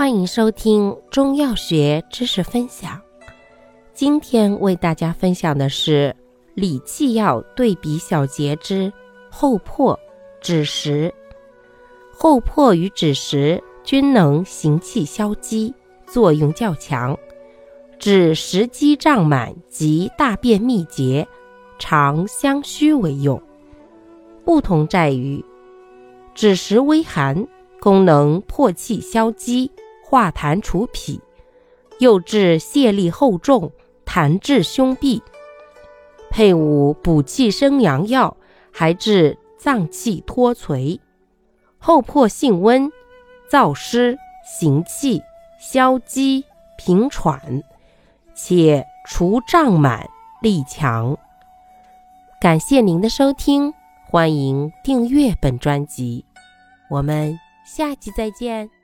[0.00, 2.98] 欢迎收听中药学知识分享。
[3.92, 6.16] 今天为大家分享的是
[6.54, 8.90] 理气药对比小节之
[9.30, 9.94] 厚朴、
[10.42, 11.12] 枳实。
[12.14, 15.74] 厚朴与枳实均能行气消积，
[16.06, 17.14] 作用较强，
[17.98, 21.28] 治食积胀满及大便秘结、
[21.78, 23.38] 常相虚为用。
[24.46, 25.44] 不同在于，
[26.34, 27.46] 枳实微寒，
[27.80, 29.70] 功能破气消积。
[30.10, 31.20] 化痰除痞，
[32.00, 33.70] 又治泄力厚重、
[34.04, 35.22] 痰滞胸痹，
[36.30, 38.36] 配伍补气生阳药，
[38.72, 41.00] 还治脏气脱垂。
[41.78, 42.90] 后破性温，
[43.48, 44.18] 燥湿
[44.58, 45.22] 行气
[45.60, 46.44] 消积
[46.76, 47.62] 平喘，
[48.34, 50.10] 且除胀满
[50.42, 51.16] 力强。
[52.40, 53.72] 感谢您的收听，
[54.08, 56.24] 欢迎订阅本专辑，
[56.90, 58.79] 我们下期再见。